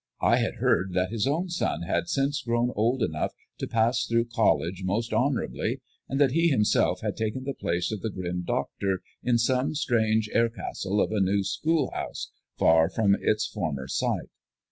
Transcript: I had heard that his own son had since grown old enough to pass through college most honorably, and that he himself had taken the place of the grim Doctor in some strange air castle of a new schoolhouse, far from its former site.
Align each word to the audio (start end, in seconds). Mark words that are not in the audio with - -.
I 0.23 0.37
had 0.37 0.55
heard 0.55 0.93
that 0.93 1.11
his 1.11 1.27
own 1.27 1.49
son 1.49 1.83
had 1.83 2.07
since 2.09 2.41
grown 2.41 2.71
old 2.75 3.03
enough 3.03 3.35
to 3.59 3.67
pass 3.67 4.03
through 4.07 4.29
college 4.33 4.81
most 4.83 5.13
honorably, 5.13 5.79
and 6.09 6.19
that 6.19 6.31
he 6.31 6.47
himself 6.47 7.01
had 7.01 7.15
taken 7.15 7.43
the 7.43 7.53
place 7.53 7.91
of 7.91 8.01
the 8.01 8.09
grim 8.09 8.41
Doctor 8.41 9.03
in 9.21 9.37
some 9.37 9.75
strange 9.75 10.27
air 10.33 10.49
castle 10.49 10.99
of 11.01 11.11
a 11.11 11.19
new 11.21 11.43
schoolhouse, 11.43 12.31
far 12.57 12.89
from 12.89 13.15
its 13.21 13.45
former 13.45 13.87
site. 13.87 14.31